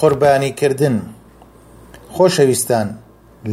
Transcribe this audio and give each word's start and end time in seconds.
قوربانیکردن 0.00 0.96
خۆشەویستان 2.16 2.88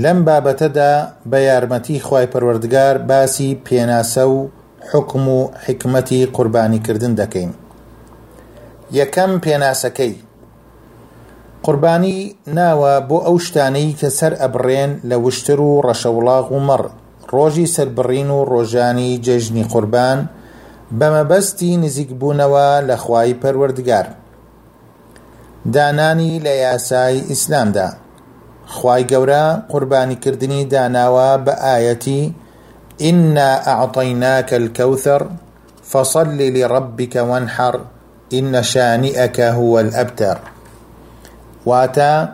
لەم 0.04 0.20
بابەتەدا 0.28 0.92
بە 1.32 1.40
یارمەتی 1.50 1.98
خی 2.08 2.26
پەروەردگار 2.34 2.96
باسی 3.10 3.50
پێناسە 3.68 4.24
و 4.36 4.40
حکم 4.92 5.24
و 5.36 5.40
حکمەتی 5.66 6.26
قوربانیکردن 6.36 7.14
دەکەین 7.22 7.52
یەکەم 9.00 9.32
پێناسەکەی 9.46 10.16
قوربانی 11.66 12.18
ناوە 12.58 12.94
بۆ 13.10 13.18
ئەو 13.28 13.38
شتانەی 13.46 13.96
کە 14.00 14.10
سەر 14.20 14.34
ئەبڕێن 14.42 14.92
لە 15.10 15.18
وشتر 15.26 15.60
و 15.68 15.84
ڕەشەوڵاغ 15.88 16.46
و 16.56 16.60
مەڕ 16.70 16.84
ڕۆژی 17.34 17.72
سەربڕین 17.76 18.30
و 18.38 18.40
ڕۆژانی 18.52 19.20
جێژنی 19.26 19.64
قوربان 19.74 20.20
بەمەبەستی 21.00 21.78
نزیک 21.84 22.10
بوونەوە 22.20 22.68
لە 22.90 22.96
خوای 23.04 23.34
پەروەردگار 23.42 24.08
دانانی 25.74 26.40
لە 26.40 26.48
یاسای 26.54 27.20
ئیسلامدا 27.30 27.90
خی 28.76 29.02
گەورە 29.12 29.44
کردنی 30.24 30.62
داناوە 30.74 31.30
بە 31.46 31.54
ئاەتی 31.66 32.34
ئنا 33.10 33.50
ئەعطیناکە 33.68 34.54
الكوثر 34.62 35.22
فصل 35.92 36.38
لربك 36.58 37.16
وانحر 37.16 37.76
إن 38.34 38.62
شانئك 38.62 39.40
هو 39.42 39.80
الأبتر 39.80 40.38
واتا 41.66 42.34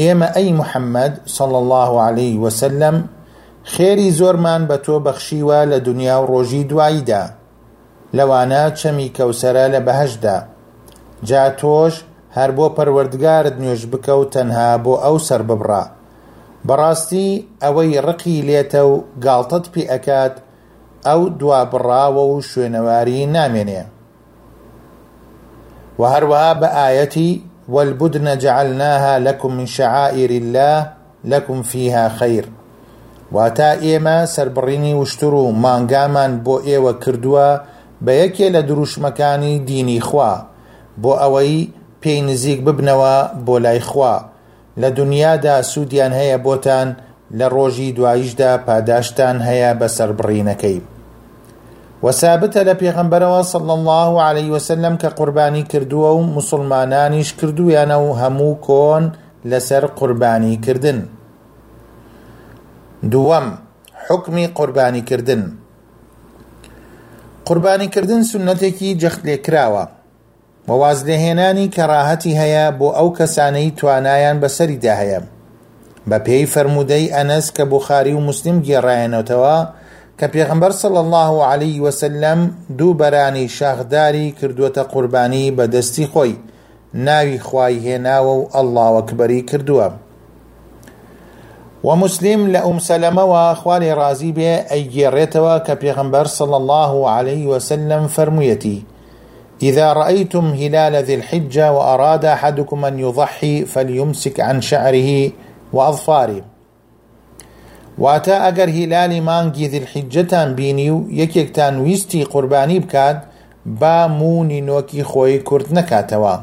إما 0.00 0.36
أي 0.36 0.52
محمد 0.52 1.12
صلى 1.26 1.58
الله 1.58 1.90
عليه 2.06 2.36
وسلم 2.38 3.06
خێری 3.72 4.10
زۆرمان 4.18 4.62
بە 4.70 4.76
تۆ 4.84 4.96
بەخشیوە 5.06 5.60
لە 5.72 5.78
دنیا 5.88 6.16
و 6.22 6.26
ڕۆژی 6.32 6.62
دواییدا 6.70 7.22
لەوانە 8.16 8.62
چەمی 8.80 9.08
کەوسرە 9.16 9.64
لە 9.74 9.80
بەهشدا 9.86 10.36
جا 11.24 11.48
تۆش 11.60 11.94
هەر 12.36 12.50
بۆ 12.56 12.66
پەروەردگارت 12.76 13.54
نوێژ 13.62 13.82
بکە 13.92 14.14
و 14.20 14.24
تەنها 14.34 14.68
بۆ 14.84 14.94
ئەو 15.04 15.16
سەر 15.28 15.42
ببڕا 15.48 15.82
بەڕاستی 16.68 17.28
ئەوەی 17.62 17.98
ڕقی 18.06 18.44
لێتە 18.48 18.82
و 18.90 19.04
گاڵتت 19.24 19.64
پێ 19.72 19.82
ئەکات 19.92 20.32
ئەو 21.06 21.20
دوا 21.40 21.60
بڕاوە 21.72 22.24
و 22.32 22.40
شوێنەواری 22.48 23.20
نامێنێ 23.36 23.82
و 25.98 26.02
هەروەها 26.12 26.52
بە 26.60 26.68
ئاەتی 26.76 27.30
والبدنە 27.74 28.34
جعلناها 28.44 29.14
لەکم 29.26 29.52
من 29.58 29.66
شعائر 29.76 30.30
الله 30.40 30.76
لەکم 31.30 31.58
فيها 31.70 32.06
خەیر 32.18 32.44
واتا 33.34 33.72
ئێمە 33.86 34.16
سربڕینی 34.34 34.92
وشتر 35.00 35.32
و 35.34 35.44
مانگامان 35.64 36.32
بۆ 36.44 36.56
ئێوە 36.68 36.92
کردووە 37.02 37.48
بە 38.04 38.12
یەکێ 38.22 38.48
لە 38.54 38.60
دروشمەکانی 38.68 39.54
دینی 39.68 40.00
خوا 40.08 40.34
بۆ 41.02 41.10
ئەوەی 41.22 41.54
پێی 42.02 42.20
نزیک 42.28 42.58
ببنەوە 42.66 43.16
بۆ 43.46 43.56
لای 43.64 43.80
خوا 43.88 44.14
لە 44.80 44.88
دنیادا 44.98 45.56
سوودیان 45.70 46.12
هەیە 46.20 46.38
بۆتان 46.46 46.88
لە 47.38 47.46
ڕۆژی 47.54 47.94
دواییشدا 47.96 48.50
پاداشتان 48.66 49.36
هەیە 49.48 49.70
بەسەر 49.80 50.10
بڕینەکەی 50.18 50.78
وەسابتە 52.04 52.60
لە 52.68 52.74
پێغەمبەرەوە 52.80 53.40
سڵ 53.52 53.64
الله 53.76 54.12
عليه 54.28 54.48
وسلم 54.56 54.94
کە 55.02 55.08
قوربانی 55.18 55.62
کردووە 55.70 56.10
و 56.18 56.22
مسلمانانیش 56.36 57.28
کردویانە 57.38 57.98
و 58.00 58.10
هەموو 58.20 58.54
کۆن 58.66 59.04
لەسەر 59.50 59.84
قوربانی 59.98 60.54
کردن 60.66 60.98
دووەم 63.12 63.46
حکمی 64.08 64.46
قوربانی 64.58 65.02
کردن 65.10 65.42
قوربانی 67.48 67.88
کردن 67.94 68.20
سنەتێکی 68.30 68.90
جەخت 69.02 69.22
لێکراوە 69.28 69.84
وەوازدەهێنانی 70.70 71.68
کەڕاهەتی 71.76 72.36
هەیە 72.40 72.66
بۆ 72.78 72.88
ئەو 72.98 73.08
کەسانەی 73.18 73.74
توانایان 73.78 74.36
بەسەریدا 74.42 74.94
هەیە 75.00 75.20
بە 76.08 76.18
پێی 76.26 76.46
فرەرمودەی 76.52 77.12
ئەنەس 77.16 77.46
کە 77.56 77.64
بخاری 77.72 78.14
و 78.18 78.20
مسلیم 78.28 78.58
گێڕایەنەوەتەوە 78.68 79.56
کە 80.18 80.26
پێغمبەر 80.34 80.72
سڵ 80.80 80.94
الله 81.04 81.32
عليه 81.52 81.76
وسلم 81.86 82.40
دوو 82.78 82.98
بەرانی 83.00 83.46
شاخداری 83.58 84.26
کردووەتە 84.38 84.82
قوربانی 84.92 85.44
بە 85.56 85.64
دەستی 85.74 86.06
خۆی 86.12 86.34
ناوی 87.06 87.38
خوای 87.46 87.74
هێناوە 87.86 88.32
و 88.40 88.42
ئەللاوەکبەری 88.54 89.42
کردووە 89.50 89.88
و 91.86 91.88
مسلیم 92.02 92.42
لە 92.54 92.60
ئومسەلەمەوە 92.68 93.44
خوای 93.60 93.94
ڕازی 94.00 94.32
بێ 94.38 94.52
ئەیگێڕێتەوە 94.70 95.54
کە 95.66 95.74
پێغمبەر 95.82 96.26
سڵ 96.36 96.50
الله 96.60 96.92
عليه 97.16 97.42
وسلم 97.52 98.04
فەرموویەتی 98.14 98.78
إذا 99.62 99.92
رأيتم 99.92 100.46
هلال 100.46 100.96
ذي 100.96 101.14
الحجة 101.14 101.72
وأراد 101.72 102.24
أحدكم 102.24 102.84
أن 102.84 102.98
يضحي 102.98 103.64
فليمسك 103.64 104.40
عن 104.40 104.60
شعره 104.60 105.30
وأظفاره 105.72 106.42
وأتى 107.98 108.36
ئەگەر 108.44 108.68
هلال 108.68 109.20
مانگی 109.22 109.68
ذي 109.68 109.78
الحجه 109.78 110.44
بينيو 110.52 111.06
يكيكتان 111.10 111.78
ويستي 111.80 112.24
قرباني 112.24 112.78
بكاد 112.80 113.20
با 113.66 114.06
مونی 114.06 114.60
نوكي 114.60 115.02
خوي 115.02 115.38
کورت 115.38 115.72
نكاتوا 115.72 116.36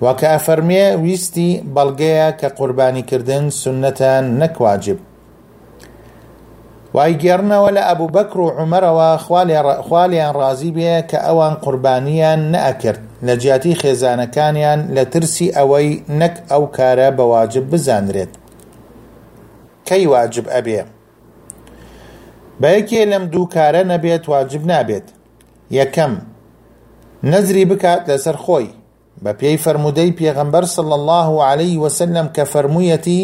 وكافرمي 0.00 0.94
ويستي 0.94 1.62
بلغيا 1.66 2.30
كقرباني 2.30 3.02
كردن 3.02 3.50
سنة 3.50 3.96
نكواجب 4.20 4.98
وای 6.98 7.12
گێڕنەوە 7.22 7.70
لە 7.76 7.82
ئەبوو 7.88 8.12
بەکر 8.16 8.38
و 8.42 8.54
عمەرەوە 8.60 9.08
خالیان 9.90 10.32
ڕازی 10.40 10.70
بێ 10.76 10.92
کە 11.10 11.18
ئەوان 11.26 11.54
قوربانیان 11.64 12.40
نەئەکرد 12.54 13.00
لە 13.26 13.34
جیاتی 13.42 13.78
خێزانەکانیان 13.80 14.80
لە 14.96 15.02
ترسی 15.12 15.46
ئەوەی 15.56 15.88
نەک 16.20 16.34
ئەو 16.50 16.64
کارە 16.76 17.08
بەواجب 17.18 17.64
بزانرێت 17.72 18.32
کەی 19.88 20.04
واجب 20.14 20.44
ئەبێ 20.54 20.78
بەیەکێ 22.62 23.02
لەم 23.12 23.24
دوو 23.32 23.44
کارە 23.54 23.82
نەبێت 23.92 24.24
واجب 24.32 24.62
نابێت 24.70 25.06
یەکەم 25.78 26.12
نەزری 27.32 27.64
بکات 27.70 28.02
لەسەر 28.10 28.36
خۆی 28.44 28.66
بە 29.24 29.32
پێی 29.40 29.56
فرەرمودەی 29.64 30.16
پێغەمبەر 30.20 30.64
صلى 30.76 30.94
الله 31.00 31.28
عليه 31.50 31.74
وسلم 31.84 32.26
کە 32.36 32.44
فەرموویەتی 32.52 33.20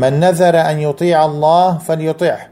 من 0.00 0.12
نەذرە 0.24 0.62
ئەن 0.68 0.78
يطيع 0.88 1.18
الله 1.30 1.64
فليطعه 1.86 2.42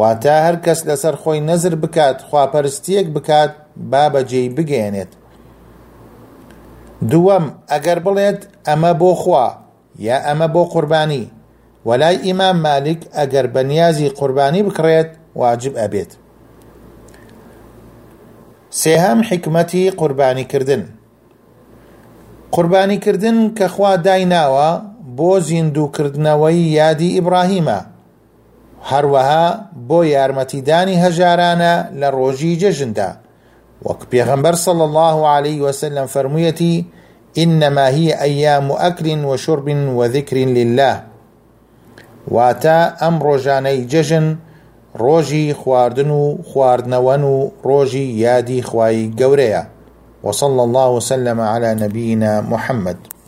واتە 0.00 0.34
هەر 0.44 0.56
کەس 0.64 0.80
لەسەر 0.88 1.14
خۆی 1.22 1.40
نەزر 1.48 1.74
بکات 1.82 2.18
خواپەرستیەک 2.28 3.06
بکات 3.16 3.52
با 3.90 4.04
بەجێی 4.14 4.48
بگەێنێت 4.56 5.10
دووەم 7.10 7.46
ئەگەر 7.70 7.98
بڵێت 8.06 8.40
ئەمە 8.68 8.92
بۆ 9.00 9.10
خوا 9.22 9.46
یا 10.06 10.16
ئەمە 10.26 10.48
بۆ 10.54 10.62
قوربانی 10.72 11.24
وەلای 11.88 12.16
ئیمان 12.26 12.56
مالک 12.66 13.00
ئەگەر 13.18 13.46
بەنیازی 13.54 14.08
قوربانی 14.18 14.62
بکڕێت 14.66 15.10
واجب 15.40 15.74
ئەبێت 15.82 16.12
سێهام 18.80 19.20
حکمەتی 19.28 19.82
قوربانیکردن 20.00 20.82
قوربانیکردن 22.54 23.38
کە 23.58 23.64
خوا 23.74 23.92
دایناوە 24.06 24.70
بۆ 25.18 25.30
زیندووکردنەوەی 25.48 26.58
یادی 26.78 27.10
ئیبراهیمە 27.16 27.78
هەروەها 28.90 29.44
بۆ 29.88 29.98
یارمەتیدانی 30.14 31.00
هەژارانە 31.04 31.72
لە 32.00 32.08
ڕۆژی 32.18 32.58
جەژندا 32.62 33.10
وەک 33.86 34.00
پێغەمبەر 34.10 34.54
سەڵ 34.64 34.78
الله 34.88 35.16
عليه 35.36 35.58
وسلم 35.66 36.06
فەرموویەتی 36.14 36.74
إنما 37.42 37.86
هي 37.96 38.08
أيام 38.28 38.66
أكل 38.88 39.06
وشرب 39.28 39.66
وذكر 39.98 40.36
لله 40.58 40.94
واتا 42.34 42.78
ئەم 43.02 43.14
ڕۆژانەی 43.26 43.78
جەژن 43.92 44.26
ڕۆژی 45.02 45.46
خواردن 45.60 46.10
و 46.10 46.22
خواردنەوەن 46.50 47.22
و 47.34 47.50
ڕۆژی 47.68 48.06
یادی 48.24 48.62
خوای 48.68 49.00
گەورەیە 49.18 49.62
وصل 50.26 50.56
الله 50.66 50.86
وسلم 50.98 51.38
على 51.52 51.70
نبينا 51.82 52.32
محمد 52.52 53.21